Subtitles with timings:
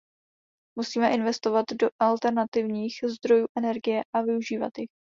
[0.77, 4.89] Musíme ínvestovat do alternativních zdrojů energie a využívat jich.